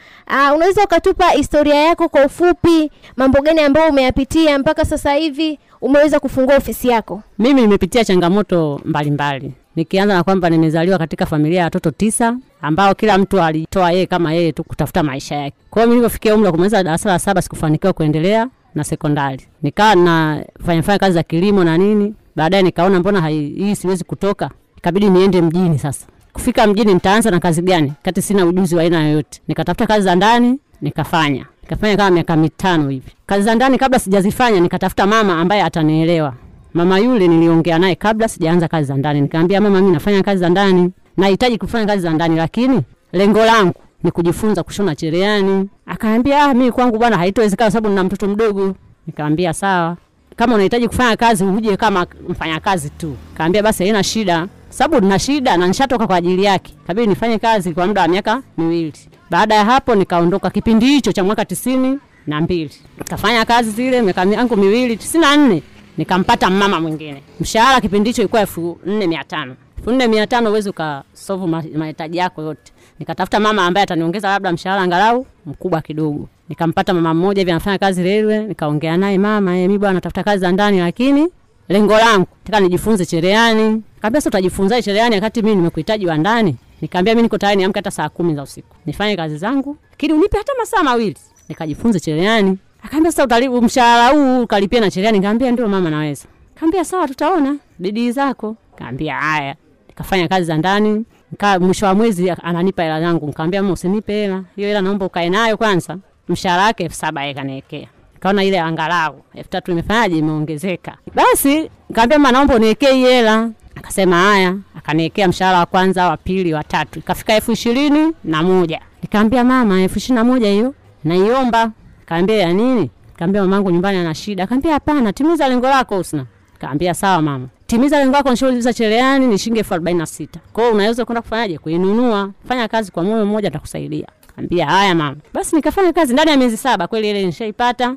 Unaweza 0.55 0.83
ukatupa 0.83 1.29
historia 1.29 1.75
yako 1.75 2.09
kwa 2.09 2.25
ufupi 2.25 2.91
mambo 3.15 3.41
gani 3.41 3.61
ambayo 3.61 3.89
umeyapitia 3.89 4.59
mpaka 4.59 4.85
sasa 4.85 5.13
hivi 5.13 5.59
umeweza 5.81 6.19
kufungua 6.19 6.55
ofisi 6.57 6.87
yako? 6.87 7.21
Mimi 7.39 7.61
nimepitia 7.61 8.05
changamoto 8.05 8.81
mbalimbali. 8.85 9.39
mbali. 9.39 9.53
Nikianza 9.75 10.13
na 10.13 10.23
kwamba 10.23 10.49
nimezaliwa 10.49 10.97
katika 10.97 11.25
familia 11.25 11.59
ya 11.59 11.63
watoto 11.65 11.91
tisa 11.91 12.37
ambao 12.61 12.95
kila 12.95 13.17
mtu 13.17 13.41
alitoa 13.41 13.91
yeye 13.91 14.05
kama 14.05 14.33
yeye 14.33 14.51
tu 14.51 14.63
kutafuta 14.63 15.03
maisha 15.03 15.35
yake. 15.35 15.55
Kwa 15.69 15.81
hiyo 15.81 15.87
mimi 15.89 15.99
nilipofikia 15.99 16.35
umri 16.35 16.45
wa 16.45 16.51
kumaliza 16.51 16.83
darasa 16.83 17.09
la 17.09 17.19
saba 17.19 17.41
sikufanikiwa 17.41 17.93
kuendelea 17.93 18.47
na 18.75 18.83
sekondari. 18.83 19.47
Nikawa 19.61 19.95
nafanya 19.95 20.83
fanya 20.83 20.99
kazi 20.99 21.13
za 21.13 21.23
kilimo 21.23 21.63
na 21.63 21.77
nini. 21.77 22.13
Baadaye 22.35 22.63
nikaona 22.63 22.99
mbona 22.99 23.27
hii 23.27 23.75
siwezi 23.75 24.03
kutoka. 24.03 24.49
Ikabidi 24.77 25.09
niende 25.09 25.41
mjini 25.41 25.79
sasa. 25.79 26.07
Kufika 26.33 26.67
mjini 26.67 26.93
nitaanza 26.93 27.31
na 27.31 27.39
kazi 27.39 27.61
gani? 27.61 27.93
Kati 28.03 28.21
sina 28.21 28.45
ujuzi 28.45 28.75
wa 28.75 28.81
aina 28.81 29.03
yoyote. 29.07 29.41
Nikatafuta 29.47 29.87
kazi 29.87 30.01
za 30.05 30.15
ndani, 30.15 30.59
nikafanya. 30.81 31.45
Nikafanya 31.63 31.97
kama 31.97 32.09
miaka 32.11 32.35
mitano 32.35 32.89
hivi. 32.89 33.11
Kazi 33.25 33.43
za 33.43 33.55
ndani 33.55 33.77
kabla 33.77 33.99
sijazifanya 33.99 34.59
nikatafuta 34.59 35.07
mama 35.07 35.39
ambaye 35.41 35.61
atanielewa. 35.63 36.33
Mama 36.73 36.99
yule 36.99 37.27
niliongea 37.27 37.79
naye 37.79 37.95
kabla 37.95 38.27
sijaanza 38.27 38.67
kazi 38.67 38.87
za 38.87 38.95
ndani. 38.97 39.21
Nikamwambia 39.21 39.61
mama, 39.61 39.79
mimi 39.81 39.93
nafanya 39.93 40.23
kazi 40.23 40.39
za 40.39 40.49
ndani. 40.49 40.91
nahitaji 41.17 41.57
kufanya 41.57 41.85
kazi 41.85 42.01
za 42.01 42.09
ndani, 42.13 42.35
lakini 42.35 42.81
lengo 43.13 43.45
langu 43.45 43.73
ni 44.03 44.11
kujifunza 44.11 44.63
kushona 44.63 44.95
cherehani. 44.95 45.69
Akaambia 45.85 46.43
ah, 46.43 46.53
mimi 46.53 46.71
kwangu 46.71 46.97
bwana 46.97 47.17
haitowezekana 47.17 47.71
sababu 47.71 47.89
nina 47.89 48.03
mtoto 48.03 48.27
mdogo. 48.27 48.75
Nikamwambia 49.07 49.53
sawa, 49.53 49.97
kama 50.35 50.53
unahitaji 50.55 50.87
kufanya 50.87 51.15
kazi 51.17 51.43
uje 51.43 51.77
kama 51.77 52.05
mfanyakazi 52.29 52.89
tu. 52.89 53.15
Kaambia 53.37 53.63
basi 53.63 53.83
haina 53.83 54.03
shida, 54.03 54.47
sababu 54.69 55.01
nina 55.05 55.19
shida 55.19 55.57
na 55.57 55.67
nishatoka 55.67 56.07
kwa 56.07 56.15
ajili 56.15 56.43
yake, 56.43 56.73
kabidi 56.87 57.07
nifanye 57.07 57.39
kazi 57.39 57.73
kwa 57.73 57.87
muda 57.87 58.01
wa 58.01 58.07
miaka 58.07 58.41
miwili. 58.57 58.93
Baada 59.29 59.55
ya 59.55 59.65
hapo 59.65 59.95
nikaondoka 59.95 60.49
kipindi 60.49 60.85
hicho 60.85 61.11
cha 61.11 61.23
mwaka 61.23 61.45
tisini 61.45 61.99
na 62.27 62.41
mbili 62.41 62.71
nikafanya 62.97 63.45
kazi 63.45 63.71
zile 63.71 64.01
miaka 64.01 64.23
yangu 64.23 64.57
miwili. 64.57 64.97
tisini 64.97 65.21
na 65.23 65.37
nne 65.37 65.63
nikampata 65.97 66.49
mama 66.49 66.79
mwingine, 66.81 67.23
mshahara 67.39 67.81
kipindi 67.81 68.09
hicho 68.09 68.21
ilikuwa 68.21 68.41
elfu 68.41 68.79
nne 68.85 69.07
mia 69.07 69.23
tano 69.23 69.55
elfu 69.77 69.91
nne 69.91 70.07
mia 70.07 70.27
tano 70.27 70.49
uwezi 70.49 70.69
ukasovu 70.69 71.47
mahitaji 71.47 72.17
yako 72.17 72.41
yote. 72.41 72.73
Nikatafuta 72.99 73.39
mama 73.39 73.65
ambaye 73.65 73.83
ataniongeza 73.83 74.29
labda 74.29 74.51
mshahara 74.51 74.81
angalau 74.81 75.25
mkubwa 75.45 75.81
kidogo. 75.81 76.27
Nikampata 76.49 76.93
mama 76.93 77.13
mmoja 77.13 77.41
hivi 77.41 77.51
anafanya 77.51 77.77
kazi 77.77 78.03
railway, 78.03 78.39
nikaongea 78.45 78.97
naye, 78.97 79.17
mama, 79.17 79.57
eh, 79.57 79.67
mimi 79.67 79.77
bwana 79.79 79.93
natafuta 79.93 80.23
kazi 80.23 80.41
za 80.41 80.51
ndani, 80.51 80.79
lakini 80.79 81.27
lengo 81.69 81.97
langu 81.97 82.27
nataka 82.45 82.59
nijifunze 82.59 83.05
cherehani. 83.05 83.81
Kaambia 84.01 84.21
sasa 84.21 84.29
utajifunzaje 84.29 84.81
cherehani 84.81 85.15
wakati 85.15 85.41
mimi 85.41 85.55
nimekuhitaji 85.55 86.07
wa 86.07 86.17
ndani? 86.17 86.55
Nikaambia 86.81 87.13
mimi 87.13 87.23
niko 87.23 87.37
tayari 87.37 87.57
niamke 87.57 87.79
hata 87.79 87.91
saa 87.91 88.09
kumi 88.09 88.35
za 88.35 88.43
usiku 88.43 88.75
nifanye 88.85 89.15
kazi 89.15 89.37
zangu, 89.37 89.77
lakini 89.91 90.13
unipe 90.13 90.37
hata 90.37 90.51
masaa 90.59 90.83
mawili 90.83 91.17
nikajifunze 91.49 91.99
cherehani. 91.99 92.57
Akaambia 92.83 93.11
sasa 93.11 93.23
utalipa 93.23 93.61
mshahara 93.61 94.07
huu 94.07 94.41
ukalipia 94.43 94.79
na 94.81 94.91
cherehani. 94.91 95.17
Nikamwambia 95.17 95.51
ndio 95.51 95.67
mama, 95.67 95.89
naweza. 95.89 96.25
Kaambia 96.55 96.85
sawa, 96.85 97.07
tutaona 97.07 97.55
bidii 97.79 98.11
zako. 98.11 98.55
Kaambia 98.75 99.15
haya, 99.15 99.55
nikafanya 99.87 100.27
kazi 100.27 100.45
za 100.45 100.57
ndani 100.57 101.05
nika 101.31 101.59
mwisho 101.59 101.85
wa 101.85 101.95
mwezi 101.95 102.29
ananipa 102.29 102.83
hela 102.83 102.99
yangu. 102.99 103.27
Nikamwambia 103.27 103.61
mama, 103.61 103.73
usinipe 103.73 104.13
hela 104.13 104.43
hiyo, 104.55 104.67
hela 104.67 104.81
naomba 104.81 105.05
ukae 105.05 105.29
nayo 105.29 105.57
kwanza. 105.57 105.97
Mshahara 106.29 106.63
wake 106.63 106.83
elfu 106.83 106.95
saba 106.95 107.21
yeye 107.21 107.33
kaniwekea, 107.33 107.87
kaona 108.19 108.43
ile 108.43 108.59
angalau 108.59 109.21
elfu 109.35 109.49
tatu 109.49 109.71
imefanyaje, 109.71 110.17
imeongezeka. 110.17 110.97
Basi 111.15 111.69
nikamwambia 111.89 112.19
mama, 112.19 112.31
naomba 112.31 112.55
uniwekee 112.55 112.91
hii 112.93 113.03
hela. 113.03 113.49
Akasema 113.75 114.15
haya, 114.21 114.55
akaniwekea 114.77 115.27
mshahara 115.27 115.59
wa 115.59 115.65
kwanza, 115.65 116.09
wa 116.09 116.17
pili, 116.17 116.53
wa 116.53 116.63
tatu, 116.63 116.99
ikafika 116.99 117.33
elfu 117.35 117.51
ishirini 117.51 118.13
na 118.23 118.43
moja. 118.43 118.81
Nikamwambia 119.01 119.43
mama, 119.43 119.81
elfu 119.81 119.97
ishirini 119.97 120.15
na 120.15 120.23
moja 120.23 120.49
hiyo 120.49 120.73
naiomba. 121.03 121.71
Kaambia 122.05 122.35
ya 122.37 122.53
nini? 122.53 122.89
Kaambia 123.17 123.41
mamangu 123.41 123.71
nyumbani 123.71 123.97
ana 123.97 124.15
shida. 124.15 124.47
Kaambia 124.47 124.73
hapana, 124.73 125.13
timiza 125.13 125.47
lengo 125.49 125.67
lako 125.67 125.97
Husna. 125.97 126.25
Kaambia 126.59 126.93
sawa 126.93 127.21
mama. 127.21 127.47
Timiza 127.67 127.99
lengo 127.99 128.11
lako 128.13 128.29
nishughuli 128.31 128.73
cheleani 128.73 129.27
ni 129.27 129.37
shilingi 129.37 129.59
elfu 129.59 129.73
arobaini 129.73 129.99
na 129.99 130.05
sita. 130.05 130.39
Kwa 130.53 130.63
hiyo 130.63 130.75
unaweza 130.75 131.05
kwenda 131.05 131.21
kufanyaje? 131.21 131.57
Kuinunua. 131.57 132.31
Fanya 132.47 132.67
kazi 132.67 132.91
kwa 132.91 133.03
moyo 133.03 133.25
mmoja 133.25 133.47
atakusaidia. 133.47 134.07
Kaambia 134.35 134.65
haya 134.65 134.95
mama. 134.95 135.17
Basi 135.33 135.55
nikafanya 135.55 135.93
kazi 135.93 136.13
ndani 136.13 136.31
ya 136.31 136.37
miezi 136.37 136.57
saba 136.57 136.87
kweli 136.87 137.09
ile 137.09 137.25
nishaipata. 137.25 137.95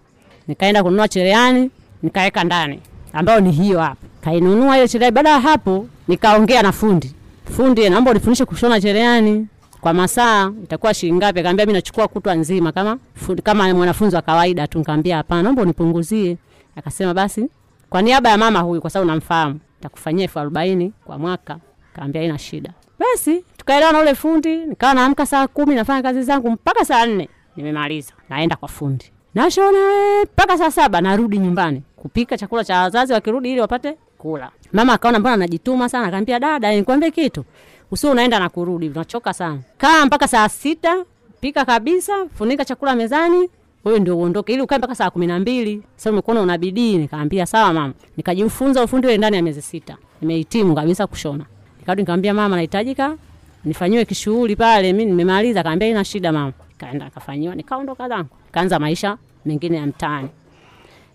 Nikaenda 0.48 0.82
kununua 0.82 1.08
cheleani, 1.08 1.70
nikaweka 2.02 2.45
ndani 2.45 2.80
ambayo 3.12 3.40
ni 3.40 3.52
hiyo 3.52 3.80
hapa. 3.80 3.97
Kainunua 4.21 4.78
ile 4.78 4.88
cheleani. 4.88 5.14
Baada 5.14 5.30
ya 5.30 5.40
hapo 5.40 5.86
nikaongea 6.08 6.62
na 6.62 6.73
fundi. 6.73 7.12
Fundi, 7.56 7.90
naomba 7.90 8.10
unifundishe 8.10 8.45
kushona 8.45 8.80
cherehani 8.80 9.47
kwa 9.86 9.94
masaa 9.94 10.52
itakuwa 10.64 10.94
shilingi 10.94 11.18
ngapi? 11.18 11.40
Akaambia 11.40 11.66
mimi 11.66 11.76
nachukua 11.78 12.08
kutwa 12.08 12.34
nzima 12.34 12.72
kama 12.72 12.99
kama 13.42 13.75
mwanafunzi 13.75 14.16
wa 14.16 14.22
kawaida 14.22 14.66
tu. 14.66 14.78
Nikamwambia 14.78 15.16
hapana, 15.16 15.42
naomba 15.42 15.62
unipunguzie. 15.62 16.36
Akasema 16.76 17.14
basi 17.14 17.49
kwa 17.90 18.02
niaba 18.02 18.30
ya 18.30 18.38
mama 18.38 18.60
huyu, 18.60 18.80
kwa 18.80 18.90
sababu 18.90 19.10
namfahamu, 19.10 19.60
nitakufanyia 19.76 20.22
elfu 20.22 20.38
arobaini 20.38 20.92
kwa 21.04 21.18
mwaka. 21.18 21.58
Kaambia 21.92 22.20
haina 22.22 22.38
shida. 22.38 22.72
Basi 22.99 23.44
tukaelewa 23.56 23.92
na 23.92 23.99
ule 23.99 24.14
fundi, 24.14 24.56
nikawa 24.56 24.94
naamka 24.94 25.26
saa 25.26 25.46
kumi 25.46 25.75
nafanya 25.75 26.02
kazi 26.02 26.22
zangu 26.22 26.50
mpaka 26.50 26.84
saa 26.84 27.06
nne 27.06 27.28
nimemaliza, 27.56 28.12
naenda 28.28 28.56
kwa 28.56 28.68
fundi 28.68 29.12
nashona 29.34 29.78
mpaka 30.25 30.58
saa 30.58 30.70
saba 30.70 31.00
narudi 31.00 31.38
nyumbani 31.38 31.82
kupika 31.96 32.38
chakula 32.38 32.64
cha 32.64 32.80
wazazi 32.80 33.12
wakirudi, 33.12 33.50
ili 33.52 33.60
wapate 33.60 33.96
kula. 34.18 34.50
Mama 34.72 34.92
akaona 34.92 35.18
mbona 35.18 35.36
najituma 35.36 35.88
sana, 35.88 36.06
akaambia 36.06 36.38
dada, 36.40 36.75
nikwambie 36.75 37.10
kitu 37.10 37.44
usio 37.90 38.10
unaenda 38.10 38.38
na 38.38 38.49
kurudi, 38.49 38.88
unachoka 38.88 39.32
sana. 39.32 39.58
Kaa 39.78 40.06
mpaka 40.06 40.28
saa 40.28 40.49
sita, 40.49 41.04
pika 41.40 41.64
kabisa, 41.64 42.26
funika 42.34 42.64
chakula 42.64 42.94
mezani, 42.96 43.49
wewe 43.84 43.99
ndio 44.00 44.18
uondoke, 44.18 44.52
ili 44.52 44.62
ukae 44.62 44.78
mpaka 44.78 44.94
saa 44.94 45.10
kumi 45.10 45.26
na 45.26 45.38
mbili. 45.40 45.82
Sasa 45.96 46.10
umekuona 46.10 46.40
una 46.40 46.58
bidii. 46.58 46.99
Nikaambia 46.99 47.46
sawa 47.46 47.72
mama, 47.72 47.94
nikajifunza 48.16 48.84
ufundi 48.84 49.06
ule 49.06 49.18
ndani 49.18 49.36
ya 49.36 49.42
miezi 49.42 49.62
sita, 49.62 49.96
nimehitimu 50.20 50.75
kabisa 50.75 51.06
kushona. 51.06 51.44
Nikarudi 51.80 52.02
nikamwambia 52.02 52.34
mama, 52.34 52.56
nahitajika 52.56 53.16
nifanyiwe 53.64 54.04
kishughuli 54.04 54.56
pale, 54.56 54.92
mimi 54.92 55.04
nimemaliza. 55.04 55.62
Kaambia 55.62 55.88
ina 55.88 56.04
shida 56.04 56.32
mama. 56.32 56.52
Kaenda 56.78 57.10
kafanyiwa, 57.10 57.54
nikaondoka 57.54 58.08
zangu, 58.08 58.28
kaanza 58.52 58.78
maisha 58.78 59.16
mengine 59.44 59.76
ya 59.76 59.86
mtaani. 59.86 60.28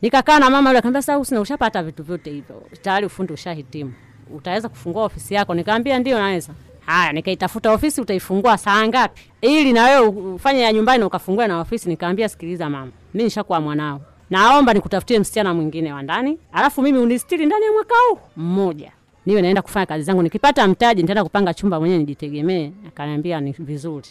Nikakaa 0.01 0.39
na 0.39 0.49
mama 0.49 0.69
yule, 0.69 0.79
akaambia 0.79 1.01
sasa, 1.01 1.19
usina 1.19 1.41
ushapata 1.41 1.83
vitu 1.83 2.03
vyote 2.03 2.31
hivyo, 2.31 2.63
tayari 2.81 3.05
ufundi 3.05 3.33
ushahitimu 3.33 3.93
utaweza 4.35 4.69
kufungua 4.69 5.03
ofisi 5.03 5.33
yako? 5.33 5.53
Nikamwambia 5.53 5.99
ndio 5.99 6.19
naweza. 6.19 6.53
Haya, 6.85 7.11
nikaitafuta 7.13 7.71
ofisi, 7.71 8.01
utaifungua 8.01 8.57
saa 8.57 8.87
ngapi 8.87 9.21
ili 9.41 9.73
na 9.73 9.83
wewe 9.85 10.07
ufanye 10.07 10.61
ya 10.61 10.73
nyumbani 10.73 11.03
ukafungua 11.03 11.47
na 11.47 11.59
ofisi? 11.59 11.89
Nikamwambia 11.89 12.29
sikiliza 12.29 12.69
mama, 12.69 12.91
mimi 13.13 13.23
nishakuwa 13.23 13.61
mwanao, 13.61 14.01
naomba 14.29 14.73
nikutafutie 14.73 15.19
msichana 15.19 15.53
mwingine 15.53 15.93
wa 15.93 16.01
ndani, 16.01 16.37
alafu 16.53 16.81
mimi 16.81 16.99
unistiri 16.99 17.45
ndani 17.45 17.65
ya 17.65 17.71
mwaka 17.71 17.95
huu 18.09 18.19
mmoja, 18.37 18.91
niwe 19.25 19.41
naenda 19.41 19.61
kufanya 19.61 19.85
kazi 19.85 20.03
zangu, 20.03 20.21
nikipata 20.23 20.67
mtaji 20.67 21.01
nitaenda 21.01 21.23
kupanga 21.23 21.53
chumba 21.53 21.79
mwenyewe 21.79 21.99
nijitegemee. 21.99 22.71
Akaniambia 22.87 23.39
ni 23.41 23.51
vizuri, 23.51 24.07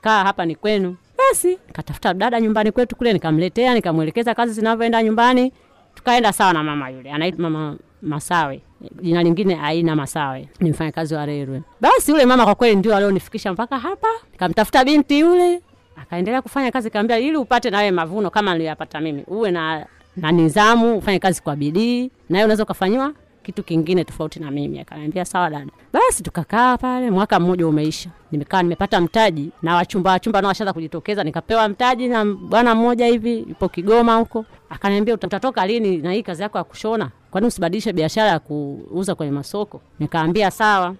kaa 0.00 0.24
hapa 0.24 0.44
ni 0.46 0.54
kwenu. 0.54 0.96
Basi 1.18 1.58
nikatafuta 1.66 2.14
dada 2.14 2.40
nyumbani 2.40 2.72
kwetu 2.72 2.96
kule, 2.96 3.12
nikamletea, 3.12 3.74
nikamwelekeza 3.74 4.34
kazi 4.34 4.52
zinavyoenda 4.52 5.02
nyumbani, 5.02 5.52
tukaenda 5.94 6.32
sawa 6.32 6.52
na 6.52 6.64
mama 6.64 6.90
yule, 6.90 7.12
anaitwa 7.12 7.42
mama 7.50 7.76
Masawe, 8.02 8.60
jina 9.02 9.22
lingine 9.22 9.58
Aina 9.62 9.96
Masawe, 9.96 10.48
ni 10.60 10.70
mfanyakazi 10.70 11.14
wa 11.14 11.26
railway. 11.26 11.60
Basi 11.80 12.10
yule 12.10 12.26
mama 12.26 12.44
kwa 12.44 12.54
kweli 12.54 12.76
ndio 12.76 12.96
alionifikisha 12.96 13.52
mpaka 13.52 13.78
hapa. 13.78 14.08
Nikamtafuta 14.32 14.84
binti 14.84 15.18
yule, 15.20 15.60
akaendelea 15.96 16.42
kufanya 16.42 16.70
kazi, 16.70 16.90
kaambia 16.90 17.18
ili 17.18 17.36
upate 17.36 17.70
nawe 17.70 17.90
mavuno 17.90 18.30
kama 18.30 18.52
niliyopata 18.52 19.00
mimi, 19.00 19.24
uwe 19.26 19.50
na 19.50 19.86
na 20.16 20.32
nidhamu, 20.32 20.98
ufanye 20.98 21.18
kazi 21.18 21.42
kwa 21.42 21.56
bidii, 21.56 22.02
na 22.02 22.10
wewe 22.36 22.44
unaweza 22.44 22.62
ukafanyiwa 22.62 23.12
kitu 23.42 23.62
kingine 23.62 24.04
tofauti 24.04 24.40
na 24.40 24.50
mimi. 24.50 24.80
Akaniambia 24.80 25.24
sawa 25.24 25.50
dada. 25.50 25.70
Basi 25.92 26.22
tukakaa 26.22 26.76
pale, 26.76 27.10
mwaka 27.10 27.40
mmoja 27.40 27.66
umeisha, 27.66 28.10
nimekaa 28.32 28.62
nimepata 28.62 29.00
mtaji 29.00 29.50
na 29.62 29.74
wachumba 29.74 30.10
wachumba 30.10 30.40
nao 30.42 30.48
washaanza 30.48 30.72
kujitokeza, 30.72 31.24
nikapewa 31.24 31.68
mtaji 31.68 32.08
na 32.08 32.24
bwana 32.24 32.74
mmoja 32.74 33.06
hivi 33.06 33.38
yupo 33.48 33.68
Kigoma 33.68 34.16
huko, 34.16 34.44
akaniambia 34.70 35.14
utatoka 35.14 35.66
lini 35.66 35.96
na 35.96 36.12
hii 36.12 36.22
kazi 36.22 36.42
yako 36.42 36.58
ya 36.58 36.64
kushona, 36.64 37.10
kwani 37.30 37.46
usibadilishe 37.46 37.92
biashara 37.92 38.30
ya 38.30 38.38
kuuza 38.38 39.14
kwenye 39.14 39.32
masoko? 39.32 39.80
Nikaambia 39.98 40.50
sawa. 40.50 40.94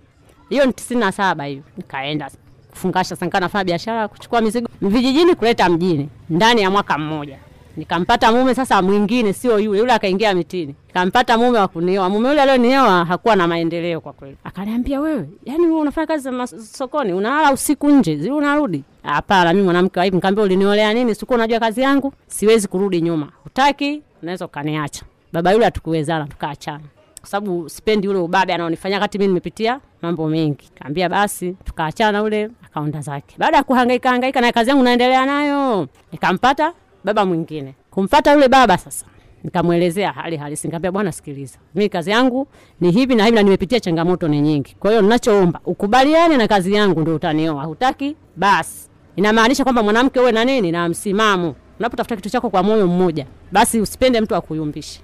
Hiyo 0.49 0.67
ni 0.67 0.73
tisini 0.73 1.01
na 1.01 1.13
saba 1.13 1.45
hiyo, 1.45 1.63
nikaenda 1.77 2.31
kufungasha 2.71 3.17
sanka, 3.17 3.41
nafanya 3.41 3.65
biashara 3.65 4.01
ya 4.01 4.09
kuchukua 4.09 4.41
mizigo 4.41 4.69
vijijini 4.83 5.35
kuleta 5.35 5.69
mjini 5.69 6.09
ndani 6.31 6.63
ya 6.63 6.71
mwaka 6.71 6.99
mmoja 6.99 7.39
nikampata 7.79 8.33
mume 8.33 8.55
sasa 8.55 8.83
mwingine, 8.83 9.33
sio 9.33 9.59
yule 9.59 9.79
yule, 9.79 9.93
akaingia 9.93 10.35
mitini. 10.35 10.75
Nikampata 10.87 11.39
mume 11.39 11.59
wa 11.59 11.69
kunioa. 11.69 12.09
Mume 12.09 12.29
yule 12.29 12.43
alioniewa 12.43 13.05
hakuwa 13.05 13.37
na 13.37 13.47
maendeleo 13.49 14.01
kwa 14.01 14.13
kweli. 14.13 14.37
Akaniambia, 14.45 15.01
wewe, 15.01 15.29
yani 15.45 15.67
wewe 15.67 15.81
unafanya 15.81 16.07
kazi 16.07 16.23
za 16.23 16.47
sokoni, 16.47 17.13
unalala 17.13 17.53
usiku 17.53 17.89
nje, 17.91 18.17
zile 18.17 18.33
unarudi? 18.33 18.85
Hapana, 19.03 19.53
mimi 19.53 19.65
mwanamke 19.65 19.99
wa 19.99 20.05
hivi. 20.05 20.17
Nikamwambia, 20.17 20.45
uliniolea 20.45 20.95
nini? 20.95 21.15
Sikuwa 21.15 21.37
unajua 21.39 21.61
kazi 21.61 21.81
yangu, 21.81 22.13
siwezi 22.27 22.69
kurudi 22.69 23.01
nyuma. 23.01 23.29
Hutaki, 23.45 24.03
unaweza 24.23 24.45
ukaniacha. 24.45 25.05
Baba 25.33 25.53
yule 25.53 25.65
hatukuwezana, 25.65 26.27
tukaachana 26.27 26.85
kwa 27.21 27.29
sababu 27.29 27.69
sipendi 27.69 28.09
ule 28.09 28.19
ubabe 28.19 28.55
anaonifanya 28.55 29.01
kati 29.01 29.19
mimi 29.19 29.29
nimepitia 29.29 29.81
mambo 30.03 30.29
mengi. 30.29 30.71
Kaambia 30.75 31.09
basi, 31.09 31.57
tukaachana, 31.65 32.23
ule 32.23 32.51
akaonda 32.67 33.01
zake. 33.01 33.35
Baada 33.39 33.57
ya 33.57 33.63
kuhangaika 33.63 34.11
hangaika 34.11 34.41
na 34.41 34.53
kazi 34.53 34.71
yangu 34.71 34.83
naendelea 34.83 35.27
nayo, 35.27 35.89
nikampata 36.13 36.73
baba 37.05 37.25
mwingine. 37.27 37.75
Kumpata 37.91 38.33
yule 38.33 38.49
baba 38.49 38.79
sasa, 38.79 39.07
nikamwelezea 39.45 40.13
hali 40.13 40.37
halisi. 40.37 40.67
Nikamwambia 40.69 40.93
bwana, 40.93 41.13
sikiliza, 41.13 41.59
mimi 41.75 41.89
kazi 41.89 42.11
yangu 42.11 42.49
ni 42.81 42.91
hivi 42.91 43.15
na 43.15 43.25
hivi 43.25 43.35
na 43.37 43.43
nimepitia 43.43 43.81
changamoto 43.81 44.29
ni 44.29 44.41
nyingi. 44.41 44.77
Kwa 44.81 44.91
hiyo 44.91 45.03
ninachoomba 45.03 45.61
ukubaliane 45.65 46.37
na 46.37 46.49
kazi 46.49 46.73
yangu 46.75 47.01
ndio 47.01 47.15
utanioa. 47.15 47.65
Hutaki? 47.65 48.17
Basi. 48.37 48.89
Inamaanisha 49.17 49.65
kwamba 49.65 49.83
mwanamke 49.83 50.21
uwe 50.21 50.33
na 50.33 50.45
nini 50.45 50.73
na 50.73 50.89
msimamo. 50.89 51.55
Unapotafuta 51.79 52.17
kitu 52.17 52.31
chako 52.31 52.51
kwa 52.51 52.63
moyo 52.63 52.87
mmoja, 52.87 53.27
basi 53.53 53.81
usipende 53.81 54.21
mtu 54.21 54.35
akuyumbishe. 54.37 55.01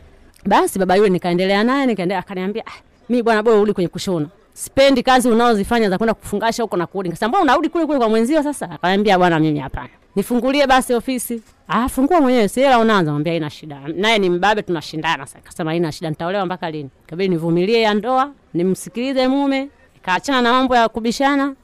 Basi 0.46 0.78
baba 0.78 0.96
yule 0.96 1.08
nikaendelea 1.10 1.64
naye, 1.64 1.86
nikaendelea 1.86 2.18
akaniambia, 2.18 2.66
ah, 2.66 2.70
mimi 3.08 3.22
bwana, 3.22 3.42
bora 3.42 3.56
urudi 3.56 3.72
kwenye 3.72 3.88
kushona. 3.88 4.26
Sipendi 4.52 5.02
kazi 5.02 5.28
unaozifanya 5.28 5.90
za 5.90 5.98
kwenda 5.98 6.14
kufungasha 6.14 6.62
huko 6.62 6.76
na 6.76 6.86
kurudi. 6.86 7.08
Nikasema, 7.08 7.28
mbona 7.28 7.42
unarudi 7.42 7.68
kule 7.68 7.86
kule 7.86 7.98
kwa 7.98 8.08
mwenzio 8.08 8.42
sasa? 8.42 8.70
Akaniambia, 8.70 9.18
bwana, 9.18 9.38
mimi 9.40 9.58
hapana. 9.58 9.88
Nifungulie 10.16 10.66
basi 10.66 10.94
ofisi. 10.94 11.42
Ah, 11.68 11.88
fungua 11.88 12.20
mwenyewe, 12.20 12.48
si 12.48 12.60
hela 12.60 12.78
unaanza. 12.78 13.10
Mwambia 13.12 13.32
haina 13.32 13.50
shida. 13.50 13.80
Naye 13.96 14.18
ni 14.18 14.30
mbabe, 14.30 14.62
tunashindana 14.62 15.26
sasa. 15.26 15.38
Akasema 15.38 15.70
haina 15.70 15.92
shida, 15.92 16.10
nitaolewa 16.10 16.46
mpaka 16.46 16.70
lini? 16.70 16.90
Kabidi 17.06 17.28
nivumilie 17.28 17.80
ya 17.82 17.94
ndoa, 17.94 18.30
nimsikilize 18.54 19.28
mume. 19.28 19.68
nikaachana 19.94 20.42
na 20.42 20.52
mambo 20.52 20.76
ya 20.76 20.88
kubishana, 20.88 21.54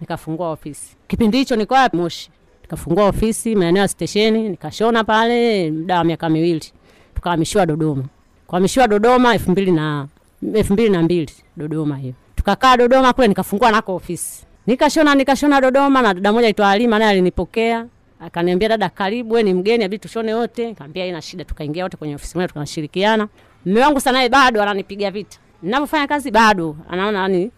nikafungua 0.00 0.50
ofisi. 0.50 0.96
Kipindi 1.08 1.38
hicho 1.38 1.56
niko 1.56 1.74
wapi? 1.74 1.96
Moshi. 1.96 2.30
Nikafungua 2.62 3.06
ofisi 3.06 3.56
maeneo 3.56 3.82
ya 3.82 3.88
stesheni, 3.88 4.48
nikashona 4.48 5.04
pale 5.04 5.70
muda 5.70 5.98
wa 5.98 6.04
miaka 6.04 6.28
miwili, 6.28 6.72
tukahamishiwa 7.14 7.66
Dodoma. 7.66 8.04
Kuhamishiwa 8.50 8.88
Dodoma 8.88 9.32
elfu 9.34 9.50
mbili 9.50 9.72
na 9.72 10.06
elfu 10.54 10.72
mbili 10.72 10.90
na 10.90 11.02
mbili 11.02 11.30
Dodoma 11.56 11.96
hiyo, 11.96 12.14
tukakaa 12.36 12.76
Dodoma 12.76 13.12
kule, 13.12 13.28
nikafungua 13.28 13.70
nako 13.70 13.94
ofisi 13.96 14.44
nikashona 14.66 15.14
nikashona 15.14 15.60
Dodoma, 15.60 16.02
na 16.02 16.14
dada 16.14 16.32
moja 16.32 16.46
aitwa 16.46 16.66
Halima 16.66 16.98
naye 16.98 17.10
alinipokea 17.10 17.86
akaniambia, 18.20 18.68
dada, 18.68 18.88
karibu, 18.88 19.34
wewe 19.34 19.42
ni 19.42 19.54
mgeni, 19.54 19.84
abidi 19.84 19.98
tushone 20.02 20.34
wote. 20.34 20.66
Nikamwambia 20.66 21.02
haina 21.02 21.22
shida, 21.22 21.44
tukaingia 21.44 21.82
wote 21.84 21.96
kwenye 21.96 22.14
ofisi 22.14 22.36
moja 22.38 22.48
tukashirikiana. 22.48 23.28
Mume 23.66 23.80
wangu 23.80 24.00
sanaye 24.00 24.28
bado 24.28 24.62
ananipiga 24.62 25.10
vita 25.10 25.38
ninapofanya 25.62 26.06
kazi, 26.06 26.30
bado 26.30 26.76
anaona 26.90 27.18
yani 27.22 27.50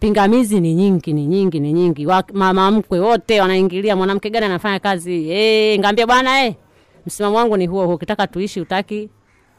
pingamizi 0.00 0.60
ni 0.60 0.74
nyingi 0.74 1.12
ni 1.12 1.26
nyingi 1.26 1.60
ni 1.60 1.72
nyingi, 1.72 2.06
mama 2.32 2.70
mkwe 2.70 3.00
wote 3.00 3.40
wanaingilia, 3.40 3.96
mwanamke 3.96 4.30
gani 4.30 4.46
anafanya 4.46 4.78
kazi 4.78 5.30
eh, 5.30 5.78
ngambia 5.78 6.06
bwana 6.06 6.44
eh, 6.46 6.54
msimamo 7.06 7.36
wangu 7.36 7.56
ni 7.56 7.66
huo 7.66 7.86
huo, 7.86 7.94
ukitaka 7.94 8.26
tuishi, 8.26 8.60
utaki 8.60 9.08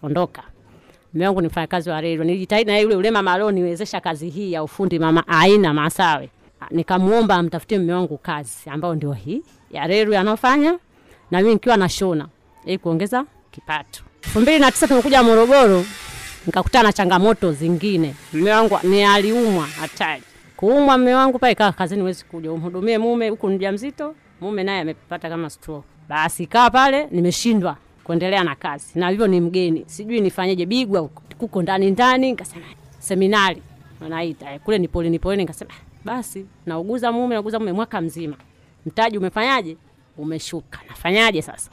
ondoka. 0.03 0.43
Mume 1.13 1.27
wangu 1.27 1.41
ni 1.41 1.47
mfanyakazi 1.47 1.89
wa 1.89 2.01
reli. 2.01 2.23
nilijitahidi 2.25 2.71
na 2.71 2.79
yule 2.79 2.93
yule 2.95 3.11
mama 3.11 3.33
alioniwezesha 3.33 3.99
kazi 4.01 4.29
hii 4.29 4.51
ya 4.51 4.63
ufundi, 4.63 4.99
mama 4.99 5.23
Aina 5.27 5.73
Masawe, 5.73 6.29
nikamuomba 6.71 7.35
amtafutie 7.35 7.79
mume 7.79 7.93
wangu 7.93 8.17
kazi 8.17 8.69
ambayo 8.69 8.95
ndio 8.95 9.11
hii 9.13 9.41
ya 9.71 9.87
reli 9.87 10.15
anofanya, 10.15 10.79
na 11.31 11.37
mimi 11.41 11.53
nikiwa 11.53 11.77
nashona 11.77 12.27
ili 12.65 12.77
kuongeza 12.77 13.25
kipato. 13.51 14.01
elfu 14.23 14.39
mbili 14.41 14.59
na 14.59 14.71
tisa 14.71 14.87
tumekuja 14.87 15.23
Morogoro, 15.23 15.85
nikakutana 16.45 16.83
na 16.83 16.93
changamoto 16.93 17.51
zingine. 17.51 18.15
Mume 18.33 18.51
wangu 18.51 18.79
ni 18.83 19.03
aliumwa 19.03 19.65
hatari, 19.67 20.23
kuumwa 20.57 20.97
mume 20.97 21.15
wangu 21.15 21.39
pale, 21.39 21.55
kaa 21.55 21.71
kazini 21.71 22.01
huwezi 22.01 22.25
kuja 22.25 22.51
umhudumie 22.51 22.97
mume, 22.97 23.29
huku 23.29 23.49
ni 23.49 23.55
mjamzito, 23.55 24.15
mume 24.41 24.63
naye 24.63 24.81
amepata 24.81 25.29
kama 25.29 25.49
stroke. 25.49 25.87
Basi 26.09 26.45
kaa 26.45 26.69
pale 26.69 27.07
nimeshindwa 27.11 27.77
kuendelea 28.03 28.43
na 28.43 28.55
kazi, 28.55 28.99
na 28.99 29.09
hivyo 29.09 29.27
ni 29.27 29.41
mgeni, 29.41 29.83
sijui 29.87 30.21
nifanyeje. 30.21 30.65
Bigwa 30.65 31.07
kuko 31.37 31.61
ndani 31.61 31.91
ndani, 31.91 32.31
nikasema 32.31 32.65
seminari. 32.99 33.61
Wanaita 34.01 34.53
eh, 34.53 34.59
kule 34.59 34.77
ni 34.77 34.87
pole 34.87 35.09
ni 35.09 35.19
nikasema 35.37 35.71
"Ah, 35.71 35.83
basi 36.05 36.45
nauguza 36.65 37.11
mume, 37.11 37.33
nauguza 37.35 37.59
mume 37.59 37.73
mwaka 37.73 38.01
mzima, 38.01 38.35
mtaji 38.85 39.17
umefanyaje? 39.17 39.77
Umeshuka, 40.17 40.79
nafanyaje 40.89 41.41
sasa? 41.41 41.71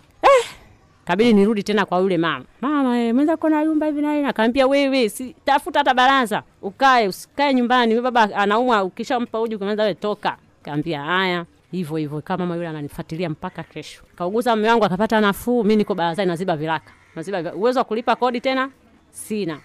kabidi 1.04 1.32
nirudi 1.32 1.62
tena 1.62 1.84
kwa 1.86 1.98
yule 1.98 2.18
mama. 2.18 2.44
Mama 2.60 2.98
eh, 2.98 3.14
mwenza 3.14 3.36
kona 3.36 3.62
yumba 3.62 3.86
hivi 3.86 4.02
na 4.02 4.14
hivi 4.14 4.26
akaambia 4.26 4.66
wewe 4.66 5.08
si 5.08 5.34
tafuta 5.44 5.78
hata 5.80 5.94
baraza. 5.94 6.42
Ukae 6.62 7.08
usikae 7.08 7.54
nyumbani. 7.54 8.00
Baba 8.00 8.22
anaumwa 8.36 8.84
ukishampa 8.84 9.40
uji 9.40 9.54
ukianza 9.54 9.82
wewe 9.82 9.94
toka. 9.94 10.36
Kaambia 10.62 11.02
haya 11.02 11.44
hivyo 11.70 11.96
hivyo 11.96 12.20
kama 12.20 12.44
mama 12.44 12.54
yule 12.56 12.68
ananifuatilia 12.68 13.28
mpaka 13.30 13.62
kesho. 13.62 14.02
Kauguza 14.16 14.56
mume 14.56 14.68
wangu 14.68 14.84
akapata 14.84 15.20
nafuu 15.20 15.62
mimi 15.62 15.76
niko 15.76 15.94
barazani 15.94 16.28
naziba 16.28 16.56
viraka. 16.56 16.92
Naziba 17.16 17.54
uwezo 17.54 17.78
wa 17.78 17.84
kulipa 17.84 18.16
kodi 18.16 18.40
tena? 18.40 18.70
Sina. 19.10 19.60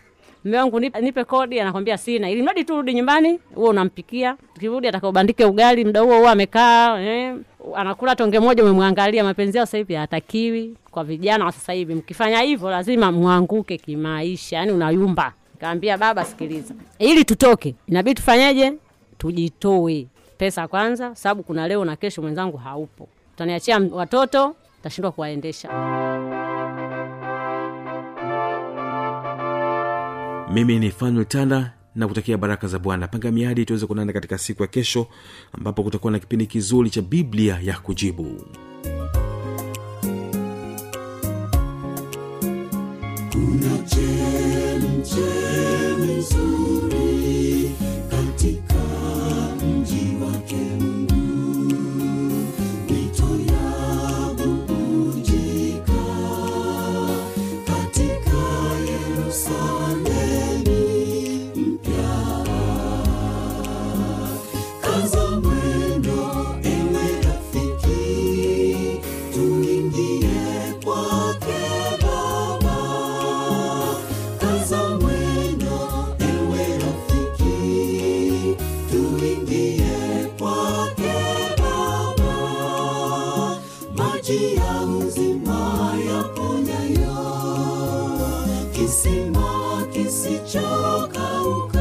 Mume 0.45 0.57
wangu 0.57 0.79
nipe, 0.79 1.01
nipe 1.01 1.23
kodi 1.23 1.59
anakwambia 1.59 1.97
sina. 1.97 2.29
Ili 2.29 2.41
mradi 2.43 2.63
tu 2.63 2.75
rudi 2.75 2.93
nyumbani 2.93 3.39
wewe 3.55 3.69
unampikia. 3.69 4.37
Ukirudi 4.55 4.87
atakaubandike 4.87 5.45
ugali 5.45 5.85
muda 5.85 5.99
huo 6.01 6.17
huo 6.19 6.29
amekaa 6.29 6.99
eh, 7.01 7.35
anakula 7.75 8.15
tonge 8.15 8.39
moja 8.39 8.63
umemwangalia. 8.63 9.23
Mapenzi 9.23 9.57
yao 9.57 9.65
sasa 9.65 9.77
hivi 9.77 9.93
hatakiwi 9.93 10.75
kwa 10.91 11.03
vijana 11.03 11.45
wa 11.45 11.51
sasa 11.51 11.73
hivi. 11.73 11.95
Mkifanya 11.95 12.41
hivyo 12.41 12.69
lazima 12.69 13.11
mwanguke 13.11 13.77
kimaisha. 13.77 14.55
Yani 14.55 14.71
unayumba. 14.71 15.33
Kaambia 15.59 15.97
baba 15.97 16.25
sikiliza. 16.25 16.73
Ili 16.99 17.25
tutoke 17.25 17.75
inabidi 17.87 18.15
tufanyeje? 18.15 18.73
Tujitoe 19.17 20.07
pesa 20.37 20.67
kwanza 20.67 21.15
sababu 21.15 21.43
kuna 21.43 21.67
leo 21.67 21.85
na 21.85 21.95
kesho 21.95 22.21
mwenzangu 22.21 22.57
haupo. 22.57 23.07
Utaniachia 23.33 23.79
watoto 23.91 24.55
tashindwa 24.83 25.11
kuwaendesha. 25.11 25.69
Mimi 30.53 30.79
ni 30.79 30.91
fanuel 30.91 31.25
tanda 31.25 31.71
na 31.95 32.07
kutakia 32.07 32.37
baraka 32.37 32.67
za 32.67 32.79
bwana. 32.79 33.07
Panga 33.07 33.31
miadi 33.31 33.65
tuweze 33.65 33.85
kuonana 33.85 34.13
katika 34.13 34.37
siku 34.37 34.61
ya 34.61 34.67
kesho 34.67 35.07
ambapo 35.51 35.83
kutakuwa 35.83 36.11
na 36.11 36.19
kipindi 36.19 36.45
kizuri 36.47 36.89
cha 36.89 37.01
biblia 37.01 37.59
ya 37.63 37.79
kujibu. 37.79 38.41
Tuna 43.29 43.77
chemchemi 43.87 44.93
nzuri 46.17 46.72
kisima 89.33 89.85
kisichokauka 89.93 91.72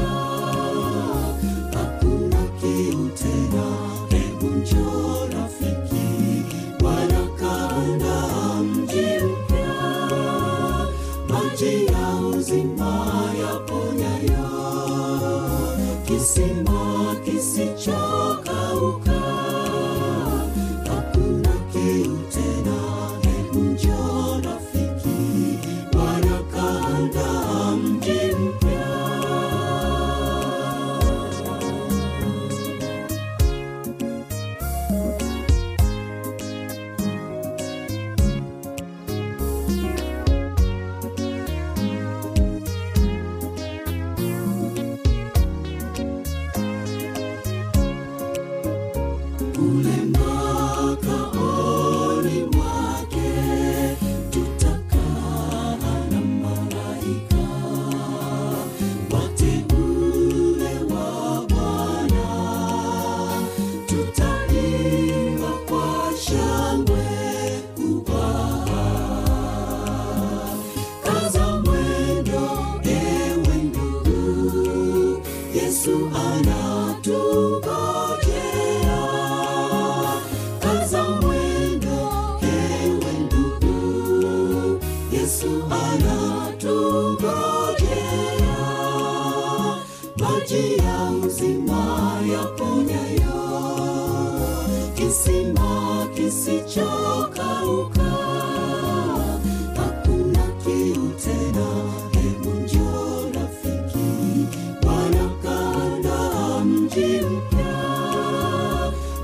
mji 106.92 107.20
mpya, 107.20 107.74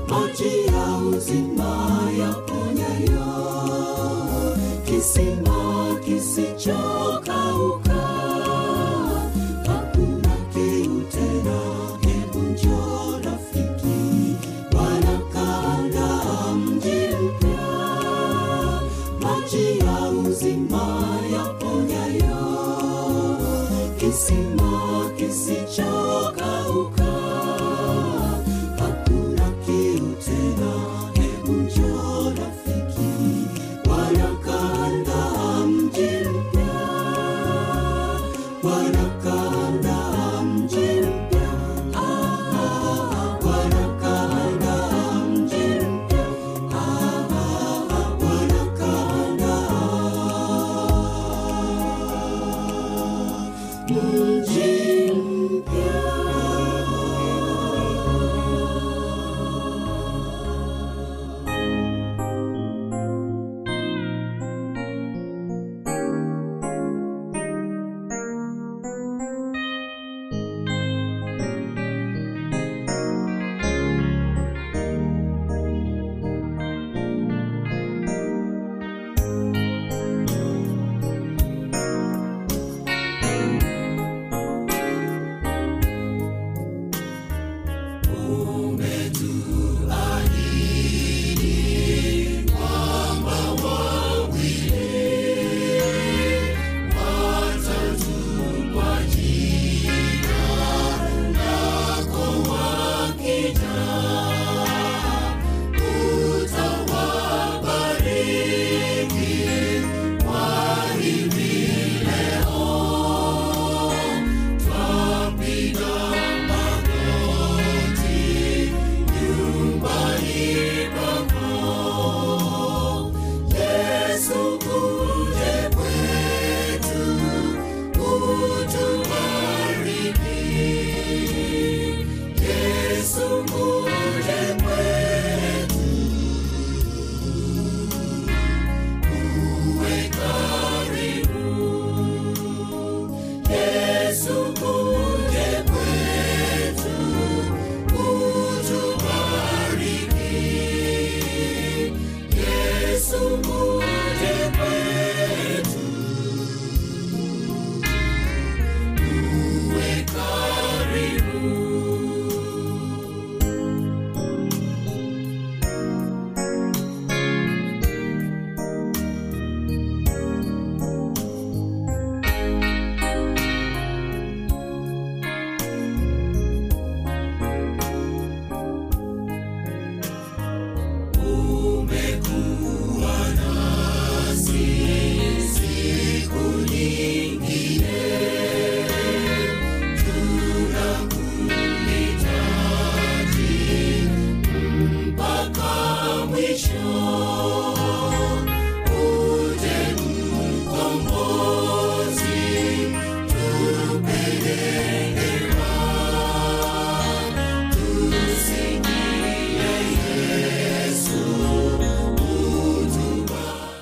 maji 0.07 0.65
ya 0.65 0.97
uzima 0.97 1.71
yaponyayo, 2.19 3.27
kisima 4.85 5.95
kisichokauka 6.05 7.88